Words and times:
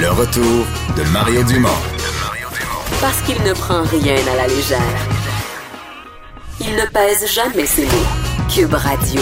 Le 0.00 0.10
retour 0.10 0.66
de 0.96 1.02
Mario 1.12 1.42
Dumont. 1.44 1.68
Parce 3.00 3.20
qu'il 3.22 3.42
ne 3.42 3.52
prend 3.52 3.82
rien 3.82 4.16
à 4.32 4.36
la 4.36 4.46
légère. 4.46 4.78
Il 6.60 6.74
ne 6.76 6.86
pèse 6.92 7.26
jamais 7.32 7.66
ses 7.66 7.84
mots. 7.84 7.90
Cube 8.54 8.74
Radio. 8.74 9.20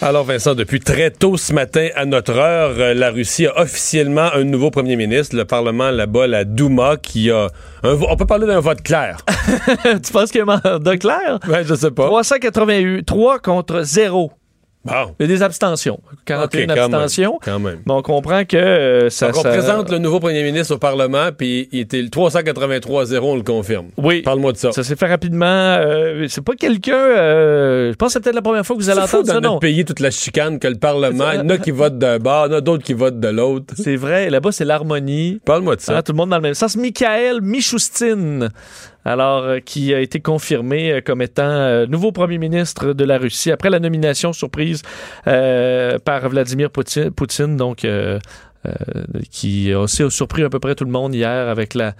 Alors 0.00 0.24
Vincent, 0.24 0.54
depuis 0.54 0.78
très 0.80 1.10
tôt 1.10 1.36
ce 1.36 1.52
matin 1.52 1.88
à 1.96 2.04
notre 2.04 2.32
heure, 2.36 2.74
euh, 2.78 2.94
la 2.94 3.10
Russie 3.10 3.46
a 3.46 3.60
officiellement 3.60 4.28
un 4.32 4.44
nouveau 4.44 4.70
premier 4.70 4.94
ministre, 4.94 5.34
le 5.36 5.44
Parlement 5.44 5.90
là-bas, 5.90 6.28
la 6.28 6.44
Douma, 6.44 6.96
qui 6.96 7.30
a 7.32 7.48
un 7.82 7.94
vo- 7.94 8.06
on 8.08 8.16
peut 8.16 8.26
parler 8.26 8.46
d'un 8.46 8.60
vote 8.60 8.82
clair. 8.82 9.18
tu 9.82 10.12
penses 10.12 10.30
qu'il 10.30 10.38
y 10.44 10.48
a 10.48 10.52
un 10.52 10.60
mandat 10.72 10.96
clair? 10.98 11.40
Ouais, 11.48 11.64
je 11.64 11.74
sais 11.74 11.90
pas. 11.90 12.06
388, 12.06 13.04
3 13.04 13.38
contre 13.40 13.82
0. 13.82 14.30
Il 14.86 14.92
y 15.20 15.24
a 15.24 15.26
des 15.26 15.42
abstentions. 15.42 16.00
41 16.24 16.44
Ok, 16.44 16.52
quand 16.52 16.74
même, 16.74 16.94
abstentions. 16.94 17.38
quand 17.44 17.58
même. 17.58 17.80
Mais 17.86 17.92
on 17.92 18.00
comprend 18.02 18.44
que 18.44 18.56
euh, 18.56 19.10
ça, 19.10 19.26
Donc, 19.26 19.38
on 19.38 19.42
ça- 19.42 19.50
présente 19.50 19.90
le 19.90 19.98
nouveau 19.98 20.18
premier 20.20 20.42
ministre 20.44 20.74
au 20.74 20.78
Parlement, 20.78 21.28
puis 21.36 21.68
il 21.72 21.80
était 21.80 22.00
le 22.00 22.08
383-0, 22.08 23.18
on 23.22 23.36
le 23.36 23.42
confirme. 23.42 23.88
Oui. 23.98 24.22
Parle-moi 24.22 24.52
de 24.52 24.56
ça. 24.56 24.72
Ça 24.72 24.82
s'est 24.82 24.96
fait 24.96 25.06
rapidement. 25.08 25.44
euh, 25.46 26.26
c'est 26.28 26.42
pas 26.44 26.54
quelqu'un. 26.54 26.94
euh, 26.96 27.90
je 27.92 27.96
pense 27.96 28.08
que 28.08 28.12
c'est 28.14 28.20
peut-être 28.20 28.34
la 28.36 28.42
première 28.42 28.64
fois 28.64 28.76
que 28.76 28.80
vous 28.82 28.88
allez 28.88 29.00
C'est 29.02 29.06
fou 29.08 29.16
entendre 29.16 29.26
dans 29.28 29.34
ça, 29.34 29.40
notre 29.40 29.54
non? 29.54 29.58
pays, 29.58 29.84
toute 29.84 30.00
la 30.00 30.10
chicane 30.10 30.58
que 30.58 30.68
le 30.68 30.76
Parlement, 30.76 31.32
il 31.32 31.38
y 31.38 31.40
en 31.40 31.48
a 31.50 31.58
qui 31.58 31.70
votent 31.70 31.98
d'un 31.98 32.18
bord, 32.18 32.46
il 32.46 32.52
y 32.52 32.54
en 32.54 32.58
a 32.58 32.60
d'autres 32.62 32.84
qui 32.84 32.94
votent 32.94 33.20
de 33.20 33.28
l'autre. 33.28 33.74
C'est 33.76 33.96
vrai. 33.96 34.30
Là-bas, 34.30 34.52
c'est 34.52 34.64
l'harmonie. 34.64 35.40
Parle-moi 35.44 35.76
de 35.76 35.80
ça. 35.82 35.98
Hein, 35.98 36.02
tout 36.02 36.12
le 36.12 36.16
monde 36.16 36.30
dans 36.30 36.36
le 36.36 36.42
même 36.42 36.54
sens. 36.54 36.76
Mikhail 36.76 37.40
Mishustin, 37.42 38.48
alors 39.08 39.42
euh, 39.44 39.58
qui 39.60 39.94
a 39.94 40.00
été 40.00 40.20
confirmé 40.20 40.92
euh, 40.92 41.00
comme 41.00 41.22
étant 41.22 41.42
euh, 41.48 41.86
nouveau 41.86 42.12
premier 42.12 42.38
ministre 42.38 42.92
de 42.92 43.04
la 43.04 43.16
Russie 43.18 43.50
après 43.50 43.70
la 43.70 43.80
nomination 43.80 44.32
surprise 44.32 44.82
par 45.24 46.28
Vladimir 46.28 46.70
Poutine, 46.70 47.10
Poutine, 47.10 47.56
donc 47.56 47.86
qui 49.30 49.72
a 49.72 49.80
aussi 49.80 50.10
surpris 50.10 50.42
à 50.42 50.50
peu 50.50 50.58
près 50.58 50.74
tout 50.74 50.84
le 50.84 50.90
monde 50.90 51.14
hier 51.14 51.48
avec 51.48 51.74
la 51.74 51.94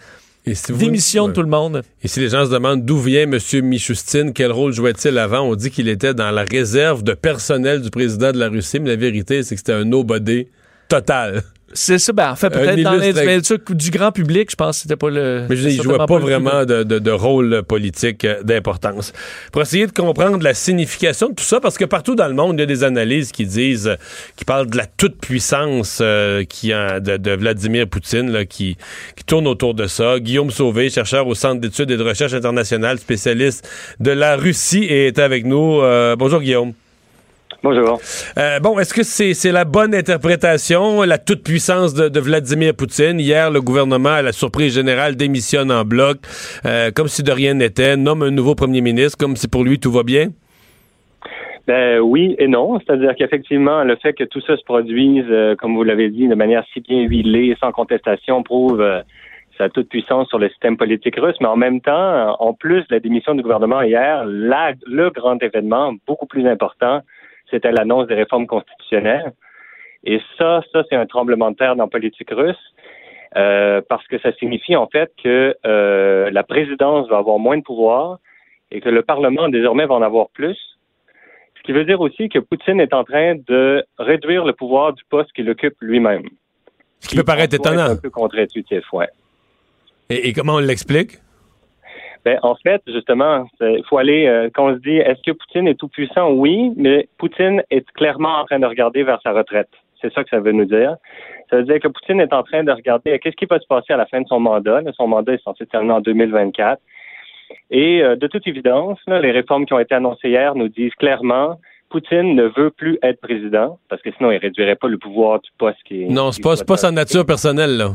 Et 0.47 0.55
si 0.55 0.73
vous- 0.73 0.79
démission 0.79 1.25
Ouais. 1.25 1.29
de 1.31 1.34
tout 1.34 1.42
le 1.42 1.48
monde. 1.48 1.83
Et 2.03 2.09
si 2.09 2.20
les 2.20 2.29
gens 2.29 2.45
se 2.45 2.51
demandent 2.51 2.84
d'où 2.84 2.98
vient 2.98 3.23
M. 3.23 3.39
Michoustine, 3.62 4.33
quel 4.33 4.53
rôle 4.53 4.73
jouait-il 4.73 5.17
avant, 5.19 5.41
on 5.42 5.55
dit 5.55 5.70
qu'il 5.70 5.89
était 5.89 6.14
dans 6.14 6.31
la 6.31 6.45
réserve 6.45 7.03
de 7.03 7.12
personnel 7.14 7.81
du 7.83 7.91
président 7.91 8.33
de 8.33 8.39
la 8.39 8.48
Russie, 8.48 8.81
mais 8.81 8.91
la 8.91 8.97
vérité, 8.97 9.42
c'est 9.42 9.55
que 9.55 9.61
c'était 9.61 9.73
un 9.73 9.84
nobody 9.84 10.47
total. 10.89 11.42
C'est 11.74 11.98
ça, 11.98 12.12
ben, 12.14 12.30
en 12.33 12.36
fait, 12.36 12.48
peut-être 12.50 12.80
dans 12.83 12.92
l'individu 12.92 13.55
du 13.70 13.91
grand 13.91 14.11
public, 14.11 14.50
je 14.50 14.56
pense 14.56 14.77
que 14.78 14.83
c'était 14.83 14.97
pas 14.97 15.11
le. 15.11 15.44
Mais 15.50 15.56
je 15.56 15.61
dire, 15.69 15.70
il 15.70 15.83
jouait 15.83 15.98
pas 15.98 16.06
vraiment 16.19 16.64
de, 16.64 16.83
de- 16.83 16.98
de 16.98 17.11
rôle 17.11 17.62
politique 17.62 18.24
euh, 18.24 18.42
d'importance. 18.42 19.12
Pour 19.52 19.61
essayer 19.62 19.86
de 19.86 19.92
comprendre 19.92 20.42
la 20.42 20.55
signification 20.55 21.28
de 21.28 21.34
tout 21.34 21.44
ça, 21.44 21.61
parce 21.61 21.77
que 21.77 21.84
partout 21.84 22.14
dans 22.14 22.27
le 22.27 22.34
monde, 22.34 22.56
il 22.56 22.61
y 22.61 22.62
a 22.62 22.66
des 22.66 22.84
analyses 22.84 23.33
qui 23.33 23.44
disent, 23.44 23.89
euh, 23.89 23.96
qui 24.36 24.44
parlent 24.46 24.69
de 24.70 24.77
la 24.78 24.86
toute-puissance 24.86 25.98
euh, 26.00 26.44
qui 26.44 26.69
de, 26.70 27.16
de 27.19 27.30
Vladimir 27.33 27.86
Poutine, 27.86 28.30
là, 28.30 28.44
qui, 28.46 28.77
qui 29.16 29.24
tourne 29.24 29.46
autour 29.46 29.74
de 29.74 29.86
ça. 29.86 30.19
Guillaume 30.20 30.50
Sauvé, 30.50 30.89
chercheur 30.91 31.27
au 31.27 31.34
Centre 31.34 31.61
d'études 31.61 31.91
et 31.91 31.96
de 31.96 32.02
recherche 32.02 32.33
internationale, 32.33 32.98
spécialiste 32.98 33.69
de 34.00 34.11
la 34.11 34.36
Russie, 34.36 34.86
est 34.89 35.19
avec 35.19 35.44
nous. 35.44 35.80
Euh, 35.83 36.16
bonjour 36.16 36.41
Guillaume. 36.41 36.72
Bonjour. 37.61 37.98
Euh, 38.39 38.61
bon, 38.61 38.78
est-ce 38.78 38.95
que 38.95 39.03
c'est 39.03 39.51
la 39.51 39.64
bonne 39.64 39.92
interprétation, 39.92 41.03
la 41.03 41.19
toute-puissance 41.19 41.92
de, 41.92 42.09
de 42.09 42.20
Vladimir 42.20 42.73
Poutine? 42.73 43.19
Hier, 43.19 43.51
le 43.51 43.61
gouvernement, 43.61 44.11
à 44.11 44.23
la 44.23 44.31
surprise 44.31 44.73
générale, 44.75 45.17
démissionne 45.17 45.73
en 45.73 45.84
bloc, 45.84 46.19
euh, 46.64 46.92
comme 46.95 47.09
si 47.09 47.25
de 47.25 47.33
rien 47.33 47.55
n'était, 47.55 47.97
nomme 47.97 48.23
un 48.23 48.31
nouveau 48.31 48.55
premier 48.55 48.81
ministre, 48.81 49.19
comme 49.19 49.34
si 49.34 49.48
pour 49.48 49.64
lui 49.64 49.81
tout 49.81 49.91
va 49.91 50.05
bien? 50.05 50.29
Ben 51.67 51.98
oui 51.98 52.36
et 52.39 52.47
non, 52.47 52.79
c'est-à-dire 52.79 53.14
qu'effectivement, 53.19 53.83
le 53.83 53.97
fait 53.97 54.12
que 54.12 54.25
tout 54.25 54.41
ça 54.41 54.56
se 54.56 54.62
produise, 54.62 55.27
euh, 55.29 55.56
comme 55.56 55.75
vous 55.75 55.83
l'avez 55.83 56.11
dit, 56.11 56.29
de 56.29 56.36
manière 56.36 56.64
si 56.73 56.81
bien 56.81 57.03
huilée, 57.03 57.56
sans 57.61 57.73
contestation, 57.73 58.45
prouve 58.45 58.86
sa 59.59 59.69
toute 59.69 59.89
puissance 59.89 60.29
sur 60.29 60.39
le 60.39 60.48
système 60.48 60.77
politique 60.77 61.17
russe. 61.17 61.34
Mais 61.41 61.48
en 61.48 61.56
même 61.56 61.81
temps, 61.81 62.36
en 62.39 62.55
plus 62.55 62.83
de 62.83 62.95
la 62.95 63.01
démission 63.01 63.34
du 63.34 63.42
gouvernement 63.42 63.83
hier, 63.83 64.25
la- 64.25 64.75
le 64.86 65.11
grand 65.11 65.42
événement, 65.42 65.95
beaucoup 66.07 66.27
plus 66.27 66.46
important, 66.46 67.01
c'était 67.51 67.73
l'annonce 67.73 68.07
des 68.07 68.14
réformes 68.14 68.47
constitutionnelles. 68.47 69.33
Et 70.05 70.20
ça, 70.36 70.63
ça 70.73 70.83
c'est 70.89 70.97
un 70.97 71.07
tremblement 71.07 71.51
de 71.51 71.57
terre 71.57 71.77
dans 71.77 71.85
la 71.85 71.91
politique 71.91 72.31
russe. 72.31 72.57
euh, 73.36 73.81
parce 73.89 74.07
que 74.07 74.19
ça 74.19 74.33
signifie 74.35 74.77
en 74.77 74.86
fait 74.86 75.13
que 75.23 75.57
euh, 75.67 76.31
la 76.31 76.42
présidence 76.42 77.08
va 77.08 77.19
avoir 77.19 77.39
moins 77.39 77.58
de 77.58 77.63
pouvoir 77.63 78.19
et 78.70 78.81
que 78.81 78.89
le 78.89 79.03
Parlement 79.03 79.48
désormais 79.48 79.87
va 79.87 79.95
en 79.95 80.03
avoir 80.03 80.29
plus. 80.31 80.57
Ce 81.57 81.63
qui 81.63 81.73
veut 81.73 81.85
dire 81.85 82.01
aussi 82.01 82.29
que 82.29 82.39
Poutine 82.39 82.81
est 82.81 82.95
en 82.95 83.05
train 83.05 83.35
de 83.47 83.85
réduire 83.98 84.45
le 84.45 84.53
pouvoir 84.53 84.95
du 84.95 85.03
poste 85.11 85.33
qu'il 85.33 85.48
occupe 85.51 85.75
lui-même. 85.81 86.25
Ce 87.01 87.08
qui 87.08 87.17
peut 87.17 87.25
paraître 87.25 87.55
étonnant. 87.55 87.91
un 87.91 87.97
peu 87.97 88.11
contre-intuitif, 88.11 88.91
ouais. 88.92 89.08
Et, 90.08 90.29
et 90.29 90.33
comment 90.33 90.55
on 90.55 90.58
l'explique? 90.61 91.19
En 92.42 92.55
fait, 92.56 92.83
justement, 92.86 93.46
il 93.61 93.83
faut 93.89 93.98
aller, 93.98 94.27
euh, 94.27 94.48
quand 94.52 94.70
on 94.70 94.74
se 94.74 94.80
dit, 94.80 94.96
est-ce 94.96 95.22
que 95.22 95.33
Poutine 95.33 95.68
est 95.68 95.74
tout 95.74 95.89
puissant? 95.89 96.30
Oui, 96.30 96.72
mais 96.77 97.08
Poutine 97.18 97.62
est 97.70 97.89
clairement 97.92 98.40
en 98.40 98.44
train 98.44 98.58
de 98.58 98.66
regarder 98.66 99.02
vers 99.02 99.20
sa 99.22 99.33
retraite. 99.33 99.68
C'est 100.00 100.12
ça 100.12 100.22
que 100.22 100.30
ça 100.30 100.40
veut 100.40 100.52
nous 100.52 100.64
dire. 100.64 100.96
Ça 101.50 101.56
veut 101.56 101.64
dire 101.64 101.80
que 101.80 101.89
Poutine 101.89 102.20
est 102.20 102.33
en 102.33 102.42
train 102.42 102.62
de 102.62 102.70
regarder 102.70 103.18
qu'est-ce 103.18 103.36
qui 103.36 103.46
va 103.46 103.58
se 103.58 103.66
passer 103.66 103.92
à 103.92 103.96
la 103.96 104.06
fin 104.06 104.20
de 104.20 104.27
son 104.28 104.40
mandat? 104.40 104.80
Son 104.96 105.08
mandat 105.08 105.34
est 105.34 105.42
censé 105.42 105.66
terminer 105.66 105.94
en 105.94 106.00
2024. 106.00 106.80
Et 107.70 108.02
euh, 108.02 108.16
de 108.16 108.27
toute 108.27 108.46
évidence, 108.46 108.98
les 109.06 109.30
réformes 109.30 109.66
qui 109.66 109.72
ont 109.72 109.78
été 109.78 109.95
annoncées 109.95 110.28
hier 110.28 110.55
nous 110.55 110.68
disent 110.68 110.95
clairement 110.95 111.58
Poutine 111.90 112.34
ne 112.34 112.45
veut 112.45 112.70
plus 112.70 112.98
être 113.02 113.20
président, 113.20 113.78
parce 113.89 114.02
que 114.02 114.10
sinon 114.16 114.30
il 114.30 114.36
réduirait 114.36 114.77
pas 114.77 114.89
le 114.89 114.98
pouvoir 114.98 115.40
du 115.40 115.50
poste 115.58 115.78
qui 115.86 116.02
est. 116.02 116.08
Non, 116.08 116.33
c'est 116.33 116.42
pas, 116.42 116.55
pas 116.66 116.77
sa 116.77 116.90
nature 116.90 117.24
personnelle, 117.24 117.78
là. 117.78 117.90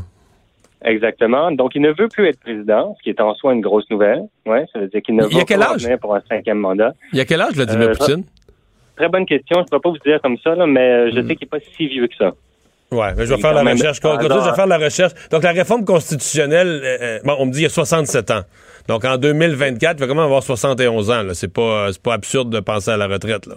Exactement. 0.84 1.50
Donc, 1.50 1.72
il 1.74 1.82
ne 1.82 1.88
veut 1.90 2.08
plus 2.08 2.28
être 2.28 2.40
président, 2.40 2.94
ce 2.98 3.02
qui 3.02 3.10
est 3.10 3.20
en 3.20 3.34
soi 3.34 3.54
une 3.54 3.62
grosse 3.62 3.88
nouvelle. 3.90 4.22
Ouais, 4.46 4.64
ça 4.72 4.80
veut 4.80 4.88
dire 4.88 5.00
qu'il 5.02 5.16
ne 5.16 5.24
Il 5.30 5.36
va 5.38 5.44
pas 5.44 5.72
revenir 5.72 5.98
pour 5.98 6.14
un 6.14 6.22
cinquième 6.28 6.58
mandat. 6.58 6.92
Il 7.12 7.18
y 7.18 7.20
a 7.20 7.24
quel 7.24 7.40
âge, 7.40 7.54
Vladimir 7.54 7.88
Euh, 7.88 7.94
Poutine? 7.94 8.24
Très 8.96 9.08
bonne 9.08 9.26
question. 9.26 9.56
Je 9.58 9.62
ne 9.62 9.68
peux 9.70 9.80
pas 9.80 9.90
vous 9.90 9.98
dire 9.98 10.20
comme 10.22 10.36
ça, 10.38 10.54
là, 10.54 10.66
mais 10.66 10.80
euh, 10.80 11.06
Hmm. 11.06 11.16
je 11.16 11.26
sais 11.26 11.36
qu'il 11.36 11.46
n'est 11.46 11.58
pas 11.58 11.64
si 11.76 11.88
vieux 11.88 12.06
que 12.06 12.14
ça. 12.16 12.32
Mais 12.92 12.98
je 13.18 13.30
vais 13.30 13.36
il 13.36 13.40
faire 13.40 13.54
la 13.54 13.62
recherche. 13.62 13.98
Je 14.02 14.48
vais 14.50 14.54
faire 14.54 14.66
la 14.66 14.78
recherche. 14.78 15.12
Donc, 15.30 15.42
la 15.42 15.50
réforme 15.52 15.84
constitutionnelle, 15.84 16.80
euh, 16.84 16.96
euh, 17.00 17.18
bon, 17.24 17.34
on 17.40 17.46
me 17.46 17.50
dit 17.50 17.60
il 17.60 17.62
y 17.62 17.66
a 17.66 17.70
67 17.70 18.30
ans. 18.30 18.42
Donc, 18.86 19.04
en 19.04 19.16
2024, 19.16 19.96
il 19.96 20.00
va 20.00 20.06
quand 20.06 20.14
même 20.14 20.24
avoir 20.24 20.42
71 20.42 21.10
ans. 21.10 21.22
C'est 21.32 21.52
pas, 21.52 21.88
pas 22.02 22.12
absurde 22.14 22.50
de 22.50 22.60
penser 22.60 22.90
à 22.90 22.96
la 22.96 23.06
retraite, 23.08 23.46
là. 23.46 23.56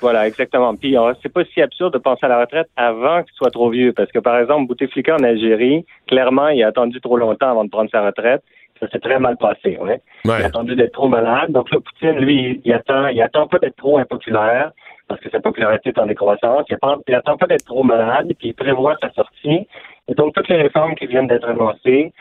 Voilà, 0.00 0.26
exactement. 0.26 0.74
Puis, 0.76 0.96
euh, 0.96 1.14
c'est 1.22 1.32
pas 1.32 1.44
si 1.44 1.62
absurde 1.62 1.94
de 1.94 1.98
penser 1.98 2.26
à 2.26 2.28
la 2.28 2.40
retraite 2.40 2.68
avant 2.76 3.22
qu'il 3.22 3.32
soit 3.34 3.50
trop 3.50 3.70
vieux. 3.70 3.92
Parce 3.92 4.10
que, 4.12 4.18
par 4.18 4.38
exemple, 4.38 4.66
Bouteflika 4.66 5.14
en 5.14 5.22
Algérie, 5.22 5.86
clairement, 6.06 6.48
il 6.48 6.62
a 6.62 6.68
attendu 6.68 7.00
trop 7.00 7.16
longtemps 7.16 7.50
avant 7.50 7.64
de 7.64 7.70
prendre 7.70 7.90
sa 7.90 8.04
retraite. 8.04 8.42
Ça 8.78 8.88
s'est 8.90 8.98
très 8.98 9.18
mal 9.18 9.38
passé, 9.38 9.78
ouais. 9.80 10.00
Il 10.26 10.30
a 10.30 10.46
attendu 10.46 10.76
d'être 10.76 10.92
trop 10.92 11.08
malade. 11.08 11.50
Donc, 11.50 11.70
là, 11.70 11.78
Poutine, 11.80 12.18
lui, 12.18 12.60
il 12.62 12.72
attend, 12.74 13.06
il 13.08 13.22
attend 13.22 13.46
pas 13.46 13.58
d'être 13.58 13.76
trop 13.76 13.96
impopulaire, 13.96 14.72
parce 15.08 15.20
que 15.22 15.30
sa 15.30 15.40
popularité 15.40 15.90
est 15.90 15.98
en 15.98 16.06
décroissance. 16.06 16.66
Il 16.68 16.74
attend, 16.74 16.98
il 17.08 17.14
attend 17.14 17.38
pas 17.38 17.46
d'être 17.46 17.64
trop 17.64 17.82
malade, 17.82 18.30
puis 18.38 18.48
il 18.48 18.54
prévoit 18.54 18.96
sa 19.00 19.10
sortie. 19.12 19.66
Et 20.08 20.14
donc, 20.14 20.34
toutes 20.34 20.48
les 20.48 20.60
réformes 20.60 20.94
qui 20.94 21.06
viennent 21.06 21.26
d'être 21.26 21.48
annoncées, 21.48 22.12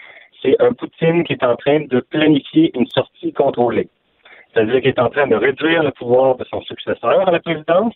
c'est 0.41 0.56
un 0.62 0.72
Poutine 0.72 1.25
qui 1.25 1.34
est 1.34 1.44
en 1.44 1.58
train 1.58 1.81
de 1.81 2.00
planifier 2.00 2.72
une 2.74 2.88
sortie 2.88 3.34
contrôlée. 3.34 3.90
C'est-à-dire 4.56 4.80
qu'il 4.80 4.90
est 4.90 5.00
en 5.00 5.10
train 5.10 5.28
de 5.28 5.36
réduire 5.36 5.84
le 5.84 5.92
pouvoir 5.92 6.38
de 6.38 6.46
son 6.46 6.62
successeur 6.62 7.28
à 7.28 7.32
la 7.32 7.40
présidence 7.40 7.94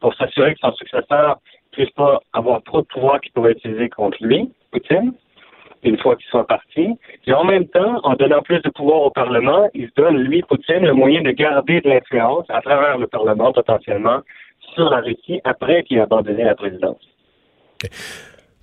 pour 0.00 0.12
s'assurer 0.14 0.54
que 0.54 0.60
son 0.60 0.72
successeur 0.72 1.38
puisse 1.70 1.90
pas 1.90 2.20
avoir 2.32 2.60
trop 2.64 2.80
de 2.82 2.86
pouvoir 2.86 3.20
qu'il 3.20 3.30
pourrait 3.32 3.52
utiliser 3.52 3.88
contre 3.88 4.18
lui, 4.20 4.52
Poutine, 4.72 5.12
une 5.84 5.96
fois 5.98 6.16
qu'il 6.16 6.26
soit 6.26 6.46
parti. 6.46 6.98
Et 7.26 7.32
en 7.32 7.44
même 7.44 7.68
temps, 7.68 8.00
en 8.02 8.14
donnant 8.14 8.42
plus 8.42 8.60
de 8.62 8.70
pouvoir 8.70 9.02
au 9.02 9.10
Parlement, 9.10 9.70
il 9.74 9.90
donne, 9.96 10.18
lui, 10.18 10.42
Poutine, 10.42 10.84
le 10.84 10.92
moyen 10.92 11.22
de 11.22 11.30
garder 11.30 11.80
de 11.80 11.88
l'influence 11.88 12.46
à 12.48 12.60
travers 12.62 12.98
le 12.98 13.06
Parlement, 13.06 13.52
potentiellement, 13.52 14.20
sur 14.74 14.90
la 14.90 14.98
Russie 14.98 15.40
après 15.44 15.84
qu'il 15.84 15.98
ait 15.98 16.00
abandonné 16.00 16.42
la 16.42 16.56
présidence. 16.56 17.00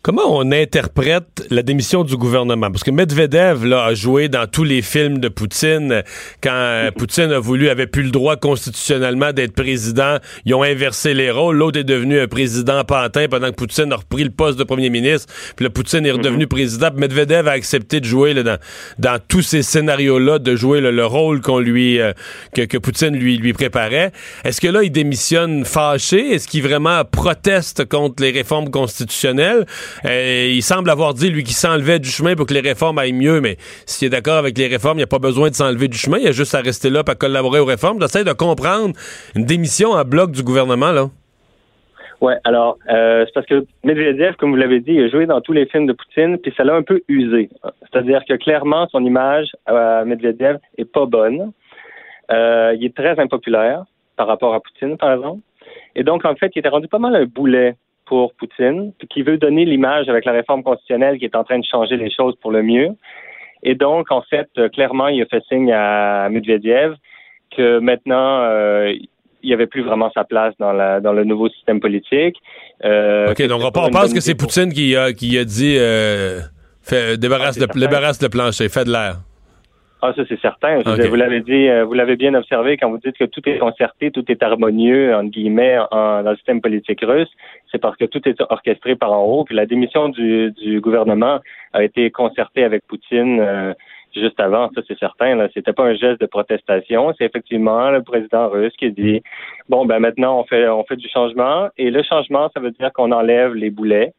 Comment 0.01 0.33
on 0.33 0.53
interprète 0.53 1.45
la 1.49 1.61
démission 1.61 2.05
du 2.05 2.15
gouvernement? 2.15 2.71
Parce 2.71 2.85
que 2.85 2.91
Medvedev 2.91 3.65
là, 3.65 3.83
a 3.83 3.93
joué 3.93 4.29
dans 4.29 4.47
tous 4.47 4.63
les 4.63 4.81
films 4.81 5.17
de 5.17 5.27
Poutine. 5.27 6.03
Quand 6.41 6.53
euh, 6.53 6.91
Poutine 6.97 7.33
a 7.33 7.39
voulu, 7.39 7.67
avait 7.67 7.85
plus 7.85 8.03
le 8.03 8.11
droit 8.11 8.37
constitutionnellement 8.37 9.33
d'être 9.33 9.53
président, 9.53 10.19
ils 10.45 10.53
ont 10.53 10.63
inversé 10.63 11.13
les 11.13 11.29
rôles. 11.31 11.57
L'autre 11.57 11.79
est 11.79 11.83
devenu 11.83 12.17
un 12.17 12.27
président 12.27 12.85
pantin 12.85 13.27
pendant 13.29 13.49
que 13.49 13.55
Poutine 13.55 13.91
a 13.91 13.97
repris 13.97 14.23
le 14.23 14.29
poste 14.29 14.57
de 14.57 14.63
premier 14.63 14.89
ministre. 14.89 15.33
Puis 15.57 15.65
là, 15.65 15.69
Poutine 15.69 16.05
est 16.05 16.11
redevenu 16.11 16.47
président. 16.47 16.91
Puis 16.91 17.01
Medvedev 17.01 17.49
a 17.49 17.51
accepté 17.51 17.99
de 17.99 18.05
jouer 18.05 18.33
là, 18.33 18.43
dans, 18.43 18.57
dans 18.99 19.19
tous 19.27 19.41
ces 19.41 19.63
scénarios-là, 19.63 20.39
de 20.39 20.55
jouer 20.55 20.79
là, 20.79 20.91
le 20.91 21.05
rôle 21.05 21.41
qu'on 21.41 21.59
lui 21.59 21.99
euh, 21.99 22.13
que, 22.55 22.61
que 22.61 22.77
Poutine 22.77 23.17
lui, 23.17 23.35
lui 23.35 23.51
préparait. 23.51 24.13
Est-ce 24.45 24.61
que 24.61 24.69
là, 24.69 24.81
il 24.81 24.93
démissionne 24.93 25.65
fâché? 25.65 26.31
Est-ce 26.31 26.47
qu'il 26.47 26.63
vraiment 26.63 27.03
proteste 27.03 27.83
contre 27.83 28.23
les 28.23 28.31
réformes 28.31 28.69
constitutionnelles? 28.69 29.65
Euh, 30.05 30.47
il 30.49 30.61
semble 30.61 30.89
avoir 30.89 31.13
dit, 31.13 31.29
lui, 31.29 31.43
qu'il 31.43 31.55
s'enlevait 31.55 31.99
du 31.99 32.09
chemin 32.09 32.35
pour 32.35 32.45
que 32.45 32.53
les 32.53 32.61
réformes 32.61 32.97
aillent 32.97 33.13
mieux, 33.13 33.41
mais 33.41 33.57
s'il 33.85 34.07
est 34.07 34.09
d'accord 34.09 34.37
avec 34.37 34.57
les 34.57 34.67
réformes, 34.67 34.97
il 34.97 35.01
n'y 35.01 35.03
a 35.03 35.07
pas 35.07 35.19
besoin 35.19 35.49
de 35.49 35.55
s'enlever 35.55 35.87
du 35.87 35.97
chemin, 35.97 36.17
il 36.17 36.25
y 36.25 36.27
a 36.27 36.31
juste 36.31 36.55
à 36.55 36.61
rester 36.61 36.89
là 36.89 37.03
pour 37.03 37.17
collaborer 37.17 37.59
aux 37.59 37.65
réformes. 37.65 37.99
J'essaie 38.01 38.23
de 38.23 38.33
comprendre 38.33 38.93
une 39.35 39.45
démission 39.45 39.91
en 39.91 40.03
bloc 40.03 40.31
du 40.31 40.43
gouvernement, 40.43 40.91
là. 40.91 41.09
Ouais, 42.21 42.35
alors 42.43 42.77
euh, 42.89 43.23
c'est 43.25 43.33
parce 43.33 43.45
que 43.45 43.65
Medvedev, 43.85 44.35
comme 44.35 44.49
vous 44.49 44.57
l'avez 44.57 44.81
dit, 44.81 44.91
il 44.91 45.03
a 45.03 45.07
joué 45.07 45.25
dans 45.25 45.39
tous 45.39 45.53
les 45.53 45.65
films 45.67 45.85
de 45.85 45.93
Poutine, 45.93 46.37
puis 46.37 46.53
ça 46.57 46.65
l'a 46.65 46.75
un 46.75 46.83
peu 46.83 47.01
usé. 47.07 47.49
C'est-à-dire 47.81 48.23
que 48.27 48.33
clairement, 48.33 48.87
son 48.91 49.05
image 49.05 49.47
à 49.65 50.03
Medvedev 50.03 50.57
est 50.77 50.91
pas 50.91 51.05
bonne. 51.05 51.53
Euh, 52.29 52.75
il 52.77 52.85
est 52.85 52.95
très 52.95 53.17
impopulaire 53.19 53.85
par 54.17 54.27
rapport 54.27 54.53
à 54.53 54.59
Poutine, 54.59 54.97
par 54.97 55.13
exemple. 55.13 55.41
Et 55.95 56.03
donc, 56.03 56.25
en 56.25 56.35
fait, 56.35 56.51
il 56.55 56.59
était 56.59 56.69
rendu 56.69 56.89
pas 56.89 56.99
mal 56.99 57.15
un 57.15 57.25
boulet 57.25 57.75
pour 58.09 58.33
Poutine, 58.33 58.91
qui 59.11 59.21
veut 59.21 59.37
donner 59.37 59.65
l'image 59.65 60.09
avec 60.09 60.25
la 60.25 60.31
réforme 60.31 60.63
constitutionnelle 60.63 61.19
qui 61.19 61.25
est 61.25 61.35
en 61.35 61.43
train 61.43 61.59
de 61.59 61.63
changer 61.63 61.95
les 61.95 62.11
choses 62.11 62.35
pour 62.41 62.51
le 62.51 62.63
mieux. 62.63 62.89
Et 63.61 63.75
donc, 63.75 64.11
en 64.11 64.23
fait, 64.23 64.49
clairement, 64.73 65.09
il 65.09 65.21
a 65.21 65.25
fait 65.27 65.43
signe 65.47 65.71
à 65.71 66.27
Medvedev 66.29 66.95
que 67.55 67.79
maintenant, 67.79 68.41
euh, 68.41 68.91
il 69.43 69.47
n'y 69.47 69.53
avait 69.53 69.67
plus 69.67 69.83
vraiment 69.83 70.11
sa 70.13 70.23
place 70.23 70.55
dans, 70.59 70.73
la, 70.73 70.99
dans 71.01 71.13
le 71.13 71.23
nouveau 71.23 71.49
système 71.49 71.79
politique. 71.79 72.35
Euh, 72.83 73.31
OK, 73.31 73.41
donc 73.47 73.61
on, 73.63 73.71
pense 73.71 74.13
que 74.13 74.21
c'est 74.21 74.35
Poutine 74.35 74.73
qui 74.73 74.95
a, 74.95 75.13
qui 75.13 75.37
a 75.37 75.45
dit 75.45 75.75
euh, 75.77 76.39
fait, 76.81 77.17
débarrasse, 77.17 77.59
ah, 77.61 77.67
le, 77.73 77.79
débarrasse 77.79 78.21
le 78.23 78.29
plancher, 78.29 78.69
fait 78.69 78.85
de 78.85 78.91
l'air. 78.91 79.17
Ah, 80.01 80.13
ça, 80.15 80.23
c'est 80.29 80.39
certain. 80.39 80.79
Vous 80.79 81.15
l'avez 81.15 81.41
dit, 81.41 81.67
euh, 81.67 81.83
vous 81.83 81.93
l'avez 81.93 82.15
bien 82.15 82.33
observé 82.33 82.77
quand 82.77 82.89
vous 82.89 82.99
dites 82.99 83.17
que 83.17 83.25
tout 83.25 83.41
est 83.49 83.57
concerté, 83.57 84.11
tout 84.11 84.23
est 84.31 84.41
harmonieux, 84.41 85.13
entre 85.13 85.29
guillemets, 85.29 85.77
en, 85.91 86.23
dans 86.23 86.31
le 86.31 86.37
système 86.37 86.61
politique 86.61 87.01
russe. 87.01 87.29
C'est 87.69 87.79
parce 87.79 87.97
que 87.97 88.05
tout 88.05 88.27
est 88.27 88.39
orchestré 88.49 88.95
par 88.95 89.11
en 89.11 89.25
haut. 89.25 89.43
Puis 89.43 89.55
la 89.55 89.65
démission 89.65 90.07
du, 90.07 90.51
du 90.51 90.79
gouvernement 90.79 91.39
a 91.73 91.83
été 91.83 92.11
concertée 92.11 92.63
avec 92.63 92.87
Poutine 92.87 93.41
euh, 93.41 93.73
juste 94.15 94.39
avant, 94.39 94.69
ça 94.73 94.81
c'est 94.87 94.97
certain. 94.97 95.35
Là, 95.35 95.49
c'était 95.53 95.73
pas 95.73 95.83
un 95.83 95.93
geste 95.93 96.21
de 96.21 96.25
protestation, 96.25 97.13
c'est 97.17 97.25
effectivement 97.25 97.91
le 97.91 98.01
président 98.01 98.49
russe 98.49 98.73
qui 98.77 98.91
dit 98.91 99.21
bon 99.67 99.85
ben 99.85 99.99
maintenant 99.99 100.39
on 100.39 100.43
fait 100.45 100.67
on 100.67 100.83
fait 100.83 100.95
du 100.95 101.07
changement 101.09 101.69
et 101.77 101.91
le 101.91 102.01
changement 102.03 102.49
ça 102.53 102.59
veut 102.59 102.71
dire 102.71 102.91
qu'on 102.93 103.11
enlève 103.11 103.53
les 103.53 103.69
boulets 103.69 104.13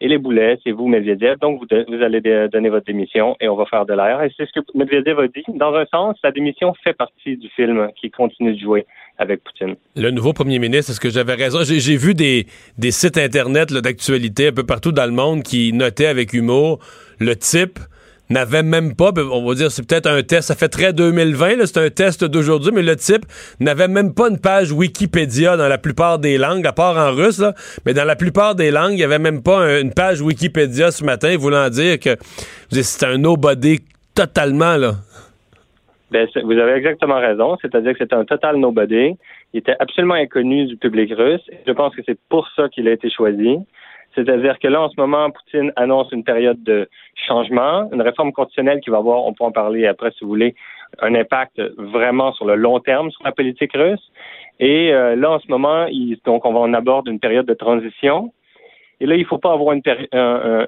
et 0.00 0.08
les 0.08 0.18
boulets 0.18 0.58
c'est 0.64 0.72
vous 0.72 0.88
Medvedev 0.88 1.38
donc 1.40 1.60
vous, 1.60 2.02
allez 2.02 2.20
donner 2.48 2.68
votre 2.68 2.86
démission 2.86 3.36
et 3.40 3.48
on 3.48 3.56
va 3.56 3.66
faire 3.66 3.86
de 3.86 3.94
l'air 3.94 4.22
et 4.22 4.32
c'est 4.36 4.46
ce 4.46 4.52
que 4.52 4.60
Medvedev 4.74 5.18
a 5.18 5.28
dit. 5.28 5.44
Dans 5.48 5.74
un 5.74 5.84
sens, 5.86 6.16
la 6.22 6.32
démission 6.32 6.74
fait 6.82 6.92
partie 6.92 7.36
du 7.36 7.48
film 7.50 7.90
qui 8.00 8.10
continue 8.10 8.54
de 8.54 8.58
jouer 8.58 8.86
avec 9.18 9.42
Poutine. 9.44 9.76
Le 9.96 10.10
nouveau 10.10 10.32
premier 10.32 10.58
ministre, 10.58 10.90
est-ce 10.90 11.00
que 11.00 11.10
j'avais 11.10 11.34
raison? 11.34 11.58
J'ai 11.62 11.96
vu 11.96 12.14
des 12.14 12.46
sites 12.90 13.18
Internet 13.18 13.72
d'actualité 13.72 14.48
un 14.48 14.52
peu 14.52 14.64
partout 14.64 14.92
dans 14.92 15.06
le 15.06 15.12
monde 15.12 15.42
qui 15.42 15.72
notaient 15.72 16.06
avec 16.06 16.32
humour 16.32 16.78
le 17.18 17.36
type 17.36 17.78
n'avait 18.30 18.62
même 18.62 18.94
pas, 18.94 19.12
ben, 19.12 19.28
on 19.30 19.46
va 19.46 19.54
dire, 19.54 19.70
c'est 19.70 19.86
peut-être 19.86 20.06
un 20.06 20.22
test, 20.22 20.48
ça 20.48 20.54
fait 20.54 20.68
très 20.68 20.92
2020, 20.92 21.66
c'est 21.66 21.78
un 21.78 21.90
test 21.90 22.24
d'aujourd'hui, 22.24 22.70
mais 22.72 22.82
le 22.82 22.96
type 22.96 23.26
n'avait 23.58 23.88
même 23.88 24.14
pas 24.14 24.28
une 24.28 24.40
page 24.40 24.72
Wikipédia 24.72 25.56
dans 25.56 25.68
la 25.68 25.78
plupart 25.78 26.18
des 26.18 26.38
langues, 26.38 26.66
à 26.66 26.72
part 26.72 26.96
en 26.96 27.12
russe, 27.14 27.42
mais 27.84 27.92
dans 27.92 28.04
la 28.04 28.16
plupart 28.16 28.54
des 28.54 28.70
langues, 28.70 28.92
il 28.92 28.96
n'y 28.96 29.04
avait 29.04 29.18
même 29.18 29.42
pas 29.42 29.80
une 29.80 29.92
page 29.92 30.20
Wikipédia 30.20 30.90
ce 30.90 31.04
matin, 31.04 31.36
voulant 31.36 31.68
dire 31.68 31.98
que 31.98 32.16
c'est 32.70 33.04
un 33.04 33.18
nobody 33.18 33.80
totalement, 34.14 34.76
là. 34.76 34.92
Ben, 36.10 36.26
vous 36.42 36.52
avez 36.52 36.72
exactement 36.72 37.20
raison, 37.20 37.56
c'est-à-dire 37.62 37.92
que 37.92 37.98
c'est 38.00 38.12
un 38.12 38.24
total 38.24 38.56
nobody. 38.56 39.14
Il 39.52 39.58
était 39.58 39.76
absolument 39.78 40.14
inconnu 40.14 40.66
du 40.66 40.76
public 40.76 41.12
russe. 41.16 41.42
Je 41.66 41.72
pense 41.72 41.94
que 41.94 42.02
c'est 42.04 42.18
pour 42.28 42.48
ça 42.56 42.68
qu'il 42.68 42.88
a 42.88 42.92
été 42.92 43.08
choisi. 43.10 43.58
C'est-à-dire 44.14 44.58
que 44.58 44.68
là, 44.68 44.82
en 44.82 44.88
ce 44.88 44.98
moment, 44.98 45.30
Poutine 45.30 45.72
annonce 45.76 46.10
une 46.12 46.24
période 46.24 46.62
de 46.62 46.88
changement, 47.14 47.88
une 47.92 48.02
réforme 48.02 48.32
constitutionnelle 48.32 48.80
qui 48.80 48.90
va 48.90 48.98
avoir, 48.98 49.24
on 49.24 49.32
peut 49.32 49.44
en 49.44 49.52
parler 49.52 49.86
après 49.86 50.10
si 50.12 50.24
vous 50.24 50.30
voulez, 50.30 50.54
un 51.00 51.14
impact 51.14 51.60
vraiment 51.78 52.32
sur 52.32 52.44
le 52.44 52.56
long 52.56 52.80
terme 52.80 53.10
sur 53.10 53.22
la 53.24 53.32
politique 53.32 53.72
russe. 53.74 54.10
Et 54.58 54.92
euh, 54.92 55.14
là, 55.16 55.30
en 55.30 55.38
ce 55.38 55.48
moment, 55.48 55.86
il, 55.86 56.18
donc 56.24 56.44
on 56.44 56.52
va 56.52 56.60
en 56.60 56.74
aborde 56.74 57.08
une 57.08 57.20
période 57.20 57.46
de 57.46 57.54
transition. 57.54 58.32
Et 59.00 59.06
là, 59.06 59.14
il 59.14 59.20
ne 59.20 59.26
faut 59.26 59.38
pas 59.38 59.52
avoir 59.52 59.74
une, 59.74 59.82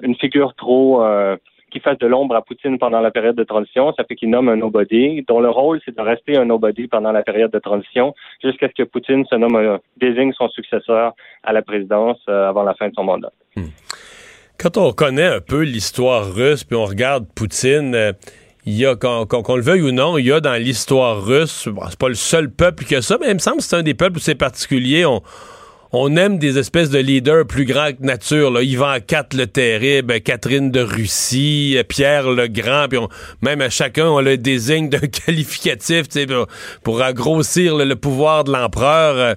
une 0.01 0.15
figure 0.15 0.55
trop 0.55 1.03
euh, 1.03 1.37
qui 1.73 1.79
fasse 1.79 1.97
de 1.97 2.05
l'ombre 2.05 2.35
à 2.35 2.43
Poutine 2.43 2.77
pendant 2.77 3.01
la 3.01 3.09
période 3.09 3.35
de 3.35 3.43
transition. 3.43 3.91
Ça 3.97 4.03
fait 4.03 4.15
qu'il 4.15 4.29
nomme 4.29 4.47
un 4.47 4.55
nobody, 4.55 5.25
dont 5.27 5.39
le 5.39 5.49
rôle, 5.49 5.81
c'est 5.83 5.95
de 5.95 6.01
rester 6.01 6.37
un 6.37 6.45
nobody 6.45 6.87
pendant 6.87 7.11
la 7.11 7.23
période 7.23 7.51
de 7.51 7.59
transition 7.59 8.13
jusqu'à 8.43 8.67
ce 8.69 8.83
que 8.83 8.87
Poutine 8.87 9.25
se 9.25 9.35
nomme, 9.35 9.55
euh, 9.55 9.77
désigne 9.97 10.31
son 10.33 10.47
successeur 10.49 11.13
à 11.43 11.51
la 11.51 11.63
présidence 11.63 12.19
euh, 12.29 12.47
avant 12.47 12.63
la 12.63 12.75
fin 12.75 12.89
de 12.89 12.93
son 12.93 13.03
mandat. 13.03 13.33
Hmm. 13.55 13.69
Quand 14.59 14.77
on 14.77 14.91
connaît 14.93 15.25
un 15.25 15.41
peu 15.41 15.63
l'histoire 15.63 16.31
russe, 16.31 16.63
puis 16.63 16.77
on 16.77 16.85
regarde 16.85 17.25
Poutine, 17.35 17.95
euh, 17.95 18.13
il 18.65 18.77
y 18.77 18.85
a, 18.85 18.95
qu'on 18.95 19.55
le 19.55 19.63
veuille 19.63 19.81
ou 19.81 19.91
non, 19.91 20.17
il 20.17 20.27
y 20.27 20.31
a 20.31 20.39
dans 20.39 20.53
l'histoire 20.53 21.25
russe, 21.25 21.67
c'est 21.89 21.99
pas 21.99 22.07
le 22.07 22.13
seul 22.13 22.51
peuple 22.51 22.85
qui 22.85 22.95
a 22.95 23.01
ça, 23.01 23.17
mais 23.19 23.29
il 23.29 23.33
me 23.33 23.39
semble 23.39 23.57
que 23.57 23.63
c'est 23.63 23.75
un 23.75 23.83
des 23.83 23.95
peuples 23.95 24.17
où 24.17 24.21
c'est 24.21 24.35
particulier. 24.35 25.05
On, 25.05 25.21
on 25.95 26.15
aime 26.15 26.39
des 26.39 26.57
espèces 26.57 26.89
de 26.89 26.97
leaders 26.97 27.45
plus 27.45 27.65
grands 27.65 27.91
que 27.91 28.03
nature. 28.03 28.49
Là. 28.49 28.63
Ivan 28.63 28.95
IV 28.95 29.37
le 29.37 29.45
Terrible, 29.45 30.21
Catherine 30.21 30.71
de 30.71 30.79
Russie, 30.79 31.77
Pierre 31.87 32.31
le 32.31 32.47
Grand, 32.47 32.87
puis 32.89 32.99
même 33.43 33.61
à 33.61 33.69
chacun, 33.69 34.07
on 34.07 34.19
le 34.19 34.37
désigne 34.37 34.89
d'un 34.89 34.99
qualificatif 35.25 36.07
pour, 36.27 36.47
pour 36.83 36.97
le, 36.97 37.93
pouvoir 37.93 38.43
de 38.43 38.51
l'empereur. 38.51 39.35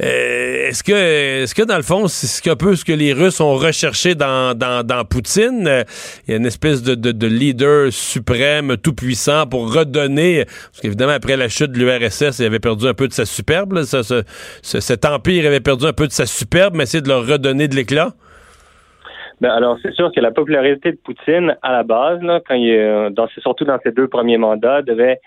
Euh, 0.00 0.68
est-ce 0.68 0.84
que, 0.84 1.42
est-ce 1.42 1.56
que 1.56 1.62
dans 1.62 1.76
le 1.76 1.82
fond, 1.82 2.06
c'est 2.06 2.48
un 2.48 2.56
peu 2.56 2.76
ce 2.76 2.84
que 2.84 2.92
les 2.92 3.12
Russes 3.12 3.40
ont 3.40 3.56
recherché 3.56 4.14
dans, 4.14 4.56
dans, 4.56 4.86
dans 4.86 5.04
Poutine? 5.04 5.84
Il 6.28 6.30
y 6.30 6.34
a 6.34 6.36
une 6.36 6.46
espèce 6.46 6.82
de, 6.82 6.94
de, 6.94 7.10
de 7.10 7.26
leader 7.26 7.92
suprême, 7.92 8.76
tout 8.76 8.92
puissant, 8.92 9.46
pour 9.48 9.74
redonner, 9.74 10.44
parce 10.44 10.82
qu'évidemment, 10.82 11.14
après 11.14 11.36
la 11.36 11.48
chute 11.48 11.72
de 11.72 11.80
l'URSS, 11.80 12.38
il 12.38 12.44
avait 12.44 12.60
perdu 12.60 12.86
un 12.86 12.94
peu 12.94 13.08
de 13.08 13.12
sa 13.12 13.26
superbe. 13.26 13.82
cet 14.62 15.04
empire 15.04 15.46
avait 15.46 15.58
perdu 15.58 15.86
un 15.86 15.95
peu 15.96 16.06
de 16.06 16.12
sa 16.12 16.26
superbe, 16.26 16.74
mais 16.76 16.84
essayer 16.84 17.02
de 17.02 17.08
leur 17.08 17.26
redonner 17.26 17.68
de 17.68 17.74
l'éclat? 17.74 18.10
Ben 19.40 19.50
alors, 19.50 19.76
c'est 19.82 19.92
sûr 19.92 20.10
que 20.14 20.20
la 20.20 20.30
popularité 20.30 20.92
de 20.92 20.96
Poutine, 20.96 21.56
à 21.62 21.72
la 21.72 21.82
base, 21.82 22.20
quand 22.48 22.54
il 22.54 23.10
dans, 23.12 23.28
surtout 23.42 23.64
dans 23.64 23.78
ses 23.82 23.92
deux 23.92 24.08
premiers 24.08 24.38
mandats, 24.38 24.82
devait 24.82 25.20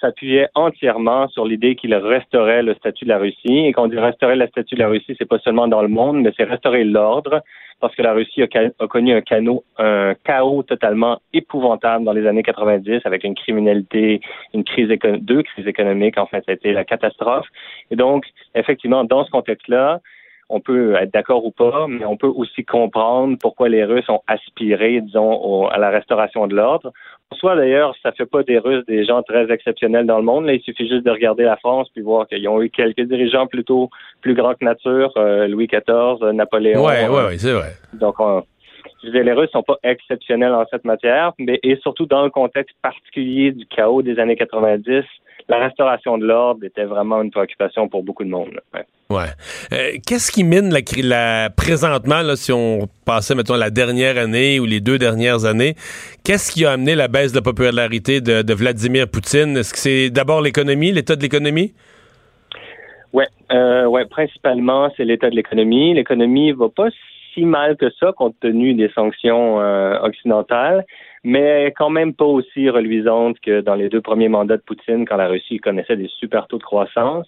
s'appuyer 0.00 0.46
entièrement 0.54 1.28
sur 1.28 1.46
l'idée 1.46 1.76
qu'il 1.76 1.94
resterait 1.94 2.62
le 2.62 2.74
statut 2.74 3.04
de 3.04 3.10
la 3.10 3.18
Russie. 3.18 3.66
Et 3.66 3.72
quand 3.72 3.84
on 3.84 3.88
dit 3.88 3.98
restaurer 3.98 4.36
le 4.36 4.46
statut 4.48 4.74
de 4.74 4.80
la 4.80 4.88
Russie, 4.88 5.14
c'est 5.18 5.28
pas 5.28 5.38
seulement 5.38 5.68
dans 5.68 5.80
le 5.80 5.88
monde, 5.88 6.20
mais 6.20 6.32
c'est 6.36 6.44
restaurer 6.44 6.84
l'ordre, 6.84 7.40
parce 7.82 7.96
que 7.96 8.02
la 8.02 8.12
Russie 8.12 8.42
a, 8.42 8.86
connu 8.86 9.12
un, 9.12 9.22
un 9.78 10.14
chaos 10.24 10.62
totalement 10.62 11.20
épouvantable 11.34 12.04
dans 12.04 12.12
les 12.12 12.28
années 12.28 12.44
90, 12.44 13.00
avec 13.04 13.24
une 13.24 13.34
criminalité, 13.34 14.20
une 14.54 14.62
crise 14.62 14.88
deux 15.18 15.42
crises 15.42 15.66
économiques. 15.66 16.16
En 16.16 16.26
fait, 16.26 16.44
ça 16.46 16.52
a 16.52 16.54
été 16.54 16.72
la 16.72 16.84
catastrophe. 16.84 17.46
Et 17.90 17.96
donc, 17.96 18.24
effectivement, 18.54 19.02
dans 19.02 19.24
ce 19.24 19.30
contexte-là, 19.32 20.00
on 20.52 20.60
peut 20.60 20.94
être 20.96 21.12
d'accord 21.12 21.44
ou 21.46 21.50
pas, 21.50 21.86
mais 21.88 22.04
on 22.04 22.18
peut 22.18 22.28
aussi 22.28 22.62
comprendre 22.62 23.38
pourquoi 23.40 23.70
les 23.70 23.84
Russes 23.84 24.08
ont 24.10 24.20
aspiré, 24.26 25.00
disons, 25.00 25.66
à 25.66 25.78
la 25.78 25.88
restauration 25.88 26.46
de 26.46 26.54
l'ordre. 26.54 26.92
En 27.30 27.36
soi, 27.36 27.56
d'ailleurs, 27.56 27.94
ça 28.02 28.12
fait 28.12 28.26
pas 28.26 28.42
des 28.42 28.58
Russes 28.58 28.84
des 28.86 29.04
gens 29.04 29.22
très 29.22 29.50
exceptionnels 29.50 30.04
dans 30.04 30.18
le 30.18 30.24
monde. 30.24 30.44
Là, 30.44 30.52
il 30.52 30.60
suffit 30.60 30.86
juste 30.86 31.06
de 31.06 31.10
regarder 31.10 31.44
la 31.44 31.56
France 31.56 31.88
puis 31.94 32.02
voir 32.02 32.28
qu'ils 32.28 32.46
ont 32.48 32.60
eu 32.60 32.68
quelques 32.68 33.00
dirigeants 33.00 33.46
plutôt 33.46 33.88
plus 34.20 34.34
grands 34.34 34.52
que 34.52 34.64
nature, 34.64 35.10
euh, 35.16 35.48
Louis 35.48 35.68
XIV, 35.68 36.32
Napoléon. 36.34 36.84
Oui, 36.84 36.94
oui, 37.08 37.20
oui, 37.30 37.38
c'est 37.38 37.52
vrai. 37.52 37.72
Donc, 37.94 38.16
je 39.02 39.08
disais, 39.08 39.22
les 39.22 39.32
Russes 39.32 39.50
sont 39.52 39.62
pas 39.62 39.78
exceptionnels 39.82 40.52
en 40.52 40.66
cette 40.70 40.84
matière, 40.84 41.32
mais 41.38 41.58
et 41.62 41.76
surtout 41.76 42.04
dans 42.04 42.24
le 42.24 42.30
contexte 42.30 42.76
particulier 42.82 43.52
du 43.52 43.64
chaos 43.66 44.02
des 44.02 44.18
années 44.18 44.36
90, 44.36 45.02
la 45.48 45.58
restauration 45.58 46.18
de 46.18 46.26
l'ordre 46.26 46.64
était 46.64 46.84
vraiment 46.84 47.22
une 47.22 47.30
préoccupation 47.30 47.88
pour 47.88 48.02
beaucoup 48.02 48.24
de 48.24 48.30
monde. 48.30 48.60
Ouais. 49.10 49.26
Euh, 49.72 49.98
qu'est-ce 50.06 50.32
qui 50.32 50.44
mine 50.44 50.74
la, 51.02 51.50
présentement, 51.50 52.22
là, 52.22 52.36
si 52.36 52.52
on 52.52 52.88
passait, 53.04 53.34
mettons, 53.34 53.56
la 53.56 53.70
dernière 53.70 54.16
année 54.16 54.58
ou 54.58 54.64
les 54.64 54.80
deux 54.80 54.98
dernières 54.98 55.44
années, 55.44 55.74
qu'est-ce 56.24 56.50
qui 56.50 56.64
a 56.64 56.72
amené 56.72 56.94
la 56.94 57.08
baisse 57.08 57.32
de 57.32 57.40
popularité 57.40 58.20
de, 58.20 58.54
Vladimir 58.54 59.08
Poutine? 59.08 59.56
Est-ce 59.56 59.72
que 59.72 59.78
c'est 59.78 60.10
d'abord 60.10 60.40
l'économie, 60.40 60.92
l'état 60.92 61.16
de 61.16 61.22
l'économie? 61.22 61.74
Oui, 63.12 63.24
euh, 63.52 63.84
ouais, 63.84 64.06
principalement, 64.06 64.90
c'est 64.96 65.04
l'état 65.04 65.28
de 65.28 65.36
l'économie. 65.36 65.92
L'économie 65.92 66.52
va 66.52 66.68
pas 66.74 66.88
si 67.34 67.44
mal 67.44 67.76
que 67.76 67.90
ça 68.00 68.12
compte 68.16 68.36
tenu 68.40 68.74
des 68.74 68.90
sanctions 68.90 69.60
euh, 69.60 69.98
occidentales 70.00 70.84
mais 71.24 71.72
quand 71.76 71.90
même 71.90 72.14
pas 72.14 72.24
aussi 72.24 72.68
reluisante 72.68 73.38
que 73.40 73.60
dans 73.60 73.74
les 73.74 73.88
deux 73.88 74.00
premiers 74.00 74.28
mandats 74.28 74.56
de 74.56 74.62
Poutine, 74.62 75.06
quand 75.06 75.16
la 75.16 75.28
Russie 75.28 75.58
connaissait 75.58 75.96
des 75.96 76.08
super 76.08 76.46
taux 76.48 76.58
de 76.58 76.64
croissance. 76.64 77.26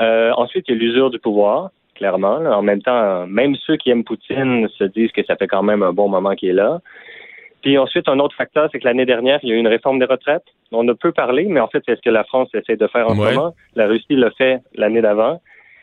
Euh, 0.00 0.32
ensuite, 0.36 0.66
il 0.68 0.74
y 0.74 0.78
a 0.78 0.80
l'usure 0.80 1.10
du 1.10 1.18
pouvoir, 1.18 1.70
clairement. 1.94 2.36
En 2.36 2.62
même 2.62 2.82
temps, 2.82 3.26
même 3.26 3.54
ceux 3.66 3.76
qui 3.76 3.90
aiment 3.90 4.04
Poutine 4.04 4.68
se 4.76 4.84
disent 4.84 5.12
que 5.12 5.24
ça 5.24 5.36
fait 5.36 5.46
quand 5.46 5.62
même 5.62 5.82
un 5.82 5.92
bon 5.92 6.08
moment 6.08 6.34
qu'il 6.34 6.50
est 6.50 6.54
là. 6.54 6.80
Puis 7.62 7.78
ensuite, 7.78 8.08
un 8.08 8.18
autre 8.18 8.36
facteur, 8.36 8.68
c'est 8.70 8.80
que 8.80 8.84
l'année 8.84 9.06
dernière, 9.06 9.38
il 9.42 9.48
y 9.48 9.52
a 9.52 9.54
eu 9.54 9.58
une 9.58 9.68
réforme 9.68 10.00
des 10.00 10.04
retraites. 10.04 10.44
On 10.72 10.82
ne 10.82 10.92
peut 10.92 11.12
parler, 11.12 11.46
mais 11.48 11.60
en 11.60 11.68
fait, 11.68 11.82
c'est 11.86 11.96
ce 11.96 12.02
que 12.02 12.10
la 12.10 12.24
France 12.24 12.48
essaie 12.54 12.76
de 12.76 12.86
faire 12.88 13.06
en 13.06 13.14
ce 13.14 13.20
moment. 13.20 13.54
La 13.76 13.86
Russie 13.86 14.16
l'a 14.16 14.32
fait 14.32 14.60
l'année 14.74 15.00
d'avant. 15.00 15.40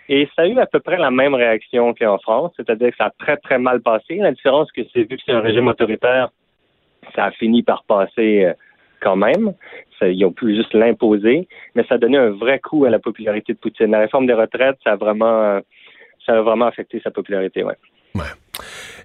Et 0.09 0.27
ça 0.35 0.41
a 0.41 0.47
eu 0.47 0.57
à 0.59 0.65
peu 0.65 0.79
près 0.79 0.97
la 0.97 1.11
même 1.11 1.35
réaction 1.35 1.93
qu'en 1.93 2.17
France, 2.17 2.51
c'est-à-dire 2.57 2.89
que 2.89 2.97
ça 2.97 3.05
a 3.05 3.11
très, 3.11 3.37
très 3.37 3.59
mal 3.59 3.79
passé. 3.81 4.15
La 4.15 4.31
différence, 4.31 4.67
c'est 4.73 4.83
que 4.83 4.89
c'est 4.91 5.03
vu 5.03 5.17
que 5.17 5.23
c'est 5.25 5.31
un 5.31 5.39
régime 5.39 5.67
autoritaire, 5.67 6.29
ça 7.15 7.25
a 7.25 7.31
fini 7.31 7.63
par 7.63 7.83
passer 7.83 8.45
euh, 8.45 8.53
quand 9.01 9.15
même. 9.15 9.53
ils 10.01 10.25
ont 10.25 10.31
pu 10.31 10.55
juste 10.55 10.73
l'imposer, 10.73 11.47
mais 11.75 11.83
ça 11.87 11.95
a 11.95 11.97
donné 11.97 12.17
un 12.17 12.31
vrai 12.31 12.59
coup 12.59 12.85
à 12.85 12.89
la 12.89 12.99
popularité 12.99 13.53
de 13.53 13.57
Poutine. 13.57 13.91
La 13.91 13.99
réforme 13.99 14.27
des 14.27 14.33
retraites, 14.33 14.77
ça 14.83 14.93
a 14.93 14.95
vraiment, 14.95 15.41
euh, 15.41 15.59
ça 16.25 16.37
a 16.37 16.41
vraiment 16.41 16.65
affecté 16.65 16.99
sa 17.03 17.11
popularité, 17.11 17.63
ouais. 17.63 17.75
Ouais. 18.15 18.23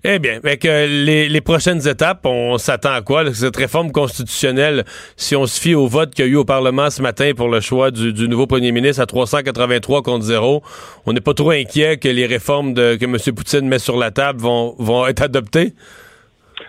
Eh 0.02 0.18
bien, 0.18 0.36
avec 0.36 0.64
les, 0.64 1.28
les, 1.28 1.40
prochaines 1.40 1.86
étapes, 1.86 2.26
on 2.26 2.58
s'attend 2.58 2.92
à 2.92 3.02
quoi? 3.02 3.32
Cette 3.32 3.56
réforme 3.56 3.92
constitutionnelle, 3.92 4.84
si 5.16 5.36
on 5.36 5.46
se 5.46 5.60
fie 5.60 5.74
au 5.74 5.86
vote 5.86 6.14
qu'il 6.14 6.26
y 6.26 6.28
a 6.28 6.30
eu 6.30 6.36
au 6.36 6.44
Parlement 6.44 6.90
ce 6.90 7.00
matin 7.00 7.32
pour 7.36 7.48
le 7.48 7.60
choix 7.60 7.90
du, 7.90 8.28
nouveau 8.28 8.46
premier 8.46 8.72
ministre 8.72 9.00
à 9.00 9.06
383 9.06 10.02
contre 10.02 10.24
0, 10.24 10.62
on 11.06 11.12
n'est 11.12 11.20
pas 11.20 11.32
trop 11.32 11.50
inquiet 11.50 11.98
que 11.98 12.08
les 12.08 12.26
réformes 12.26 12.74
que 12.74 13.04
M. 13.04 13.16
Poutine 13.34 13.68
met 13.68 13.78
sur 13.78 13.96
la 13.96 14.10
table 14.10 14.40
vont, 14.40 14.74
vont 14.78 15.06
être 15.06 15.22
adoptées? 15.22 15.72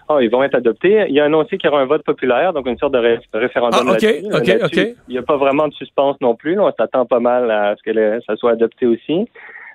Oh, 0.07 0.19
ils 0.19 0.29
vont 0.29 0.43
être 0.43 0.55
adoptés. 0.55 1.05
Il 1.09 1.19
a 1.19 1.25
annoncé 1.25 1.57
qu'il 1.57 1.69
y 1.69 1.73
aura 1.73 1.81
un 1.81 1.85
vote 1.85 2.03
populaire, 2.03 2.53
donc 2.53 2.67
une 2.67 2.77
sorte 2.77 2.93
de 2.93 3.19
référendum. 3.33 3.87
Ah, 3.87 3.93
OK, 3.93 4.05
OK, 4.33 4.63
OK. 4.63 4.77
Il 5.07 5.11
n'y 5.11 5.17
a 5.17 5.23
pas 5.23 5.37
vraiment 5.37 5.67
de 5.67 5.73
suspense 5.73 6.15
non 6.21 6.35
plus. 6.35 6.59
On 6.59 6.71
s'attend 6.73 7.05
pas 7.05 7.19
mal 7.19 7.49
à 7.49 7.75
ce 7.75 7.83
que 7.83 8.19
ça 8.25 8.35
soit 8.35 8.51
adopté 8.51 8.85
aussi. 8.85 9.27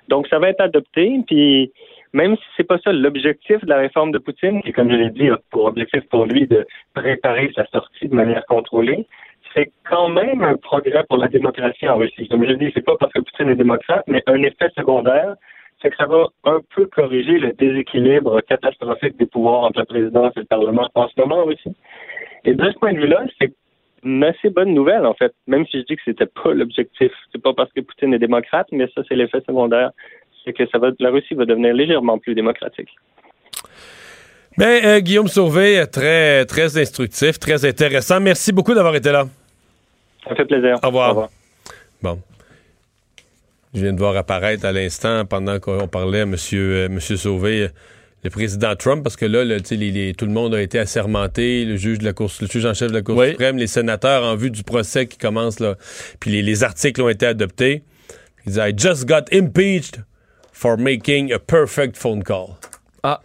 Donc, 0.07 0.27
ça 0.27 0.39
va 0.39 0.49
être 0.49 0.61
adopté. 0.61 1.19
Puis, 1.27 1.71
même 2.13 2.35
si 2.37 2.43
c'est 2.55 2.63
pas 2.63 2.77
ça 2.79 2.91
l'objectif 2.91 3.59
de 3.63 3.69
la 3.69 3.77
réforme 3.77 4.11
de 4.11 4.19
Poutine, 4.19 4.61
qui, 4.61 4.71
comme 4.71 4.89
je 4.89 4.95
l'ai 4.95 5.09
dit, 5.09 5.29
a 5.29 5.37
pour 5.49 5.65
objectif 5.65 6.01
pour 6.09 6.25
lui 6.25 6.47
de 6.47 6.65
préparer 6.93 7.51
sa 7.55 7.65
sortie 7.67 8.07
de 8.07 8.15
manière 8.15 8.45
contrôlée, 8.45 9.07
c'est 9.53 9.71
quand 9.89 10.07
même 10.07 10.43
un 10.43 10.55
progrès 10.55 11.03
pour 11.09 11.17
la 11.17 11.27
démocratie 11.27 11.87
en 11.89 11.97
Russie. 11.97 12.27
Comme 12.29 12.45
je 12.45 12.51
l'ai 12.51 12.57
dit, 12.57 12.71
c'est 12.73 12.85
pas 12.85 12.95
parce 12.97 13.11
que 13.11 13.19
Poutine 13.19 13.49
est 13.49 13.55
démocrate, 13.55 14.03
mais 14.07 14.23
un 14.27 14.41
effet 14.43 14.69
secondaire, 14.77 15.35
c'est 15.81 15.89
que 15.89 15.95
ça 15.97 16.05
va 16.05 16.27
un 16.43 16.59
peu 16.75 16.85
corriger 16.85 17.39
le 17.39 17.53
déséquilibre 17.53 18.41
catastrophique 18.41 19.17
des 19.17 19.25
pouvoirs 19.25 19.63
entre 19.63 19.79
la 19.79 19.85
présidence 19.85 20.33
et 20.35 20.41
le 20.41 20.45
Parlement 20.45 20.89
en 20.95 21.07
ce 21.07 21.19
moment 21.19 21.43
aussi. 21.43 21.75
Et 22.45 22.53
de 22.53 22.71
ce 22.71 22.77
point 22.77 22.93
de 22.93 22.99
vue-là, 22.99 23.23
c'est 23.39 23.53
une 24.03 24.23
assez 24.23 24.49
bonne 24.49 24.73
nouvelle, 24.73 25.05
en 25.05 25.13
fait, 25.13 25.33
même 25.47 25.65
si 25.67 25.79
je 25.79 25.85
dis 25.85 25.95
que 25.95 26.01
c'était 26.05 26.25
pas 26.25 26.53
l'objectif. 26.53 27.11
C'est 27.31 27.41
pas 27.41 27.53
parce 27.53 27.71
que 27.73 27.81
Poutine 27.81 28.13
est 28.13 28.19
démocrate, 28.19 28.67
mais 28.71 28.87
ça, 28.95 29.01
c'est 29.07 29.15
l'effet 29.15 29.41
secondaire. 29.45 29.91
C'est 30.43 30.53
que 30.53 30.67
ça 30.69 30.79
va, 30.79 30.89
la 30.99 31.11
Russie 31.11 31.35
va 31.35 31.45
devenir 31.45 31.73
légèrement 31.73 32.17
plus 32.17 32.33
démocratique. 32.33 32.89
Ben, 34.57 34.83
euh, 34.83 34.99
Guillaume 34.99 35.27
Sauvé, 35.27 35.83
très, 35.91 36.45
très 36.45 36.77
instructif, 36.77 37.39
très 37.39 37.63
intéressant. 37.65 38.19
Merci 38.19 38.51
beaucoup 38.51 38.73
d'avoir 38.73 38.95
été 38.95 39.11
là. 39.11 39.25
Ça 40.27 40.35
fait 40.35 40.45
plaisir. 40.45 40.79
Au 40.83 40.87
revoir. 40.87 41.07
Au 41.07 41.09
revoir. 41.11 41.29
Bon. 42.01 42.19
Je 43.73 43.81
viens 43.81 43.93
de 43.93 43.99
voir 43.99 44.17
apparaître 44.17 44.65
à 44.65 44.71
l'instant, 44.71 45.25
pendant 45.25 45.59
qu'on 45.59 45.87
parlait 45.87 46.19
à 46.19 46.23
M. 46.23 46.31
Monsieur, 46.31 46.89
monsieur 46.89 47.15
Sauvé, 47.15 47.69
le 48.23 48.29
président 48.29 48.75
Trump, 48.75 49.01
parce 49.01 49.15
que 49.15 49.25
là, 49.25 49.43
tout 49.61 50.25
le 50.25 50.31
monde 50.31 50.53
a 50.53 50.61
été 50.61 50.77
assermenté, 50.77 51.63
le 51.63 51.77
juge 51.77 51.99
de 51.99 52.03
la 52.03 52.13
Cour, 52.13 52.29
le 52.41 52.47
juge 52.47 52.65
en 52.65 52.73
chef 52.73 52.89
de 52.89 52.93
la 52.95 53.01
Cour 53.01 53.23
suprême, 53.23 53.57
les 53.57 53.67
sénateurs 53.67 54.23
en 54.23 54.35
vue 54.35 54.51
du 54.51 54.63
procès 54.63 55.07
qui 55.07 55.17
commence 55.17 55.59
là, 55.59 55.75
puis 56.19 56.31
les, 56.31 56.41
les 56.41 56.63
articles 56.63 57.01
ont 57.01 57.09
été 57.09 57.25
adoptés. 57.25 57.83
Il 58.45 58.53
dit 58.53 58.59
I 58.59 58.73
just 58.75 59.05
got 59.05 59.25
impeached 59.31 60.03
for 60.51 60.77
making 60.77 61.31
a 61.31 61.39
perfect 61.39 61.95
phone 61.95 62.23
call. 62.23 62.57
Ah. 63.03 63.21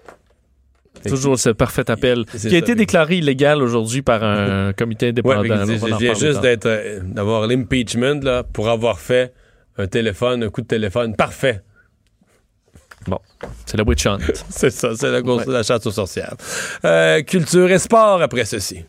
Toujours 1.07 1.39
ce 1.39 1.51
parfait 1.51 1.89
appel 1.91 2.25
qui 2.25 2.55
a 2.55 2.59
été 2.59 2.75
déclaré 2.75 3.17
illégal 3.17 3.63
aujourd'hui 3.63 4.03
par 4.03 4.25
un 4.25 4.73
comité 4.77 5.09
indépendant. 5.09 5.43
Ouais, 5.43 5.97
viens 5.99 6.15
juste 6.15 6.45
euh, 6.45 7.01
d'avoir 7.03 7.47
l'impeachment 7.47 8.43
pour 8.53 8.69
avoir 8.69 8.99
fait 8.99 9.33
un 9.79 9.87
téléphone, 9.87 10.45
un 10.45 10.49
coup 10.49 10.63
de 10.63 10.67
téléphone 10.67 11.15
parfait. 11.15 11.63
Bon, 13.07 13.21
c'est 13.67 13.77
la 13.77 13.85
witch 13.85 14.07
hunt. 14.07 14.19
c'est 14.49 14.71
ça, 14.71 14.97
c'est 14.97 15.11
la, 15.11 15.21
ouais. 15.21 15.45
la 15.47 15.63
chasse 15.63 15.87
aux 15.87 15.93
sorcières. 15.93 16.35
Euh, 16.85 17.23
culture 17.23 17.71
et 17.71 17.79
sport 17.79 18.23
après 18.23 18.45
ceci. 18.45 18.85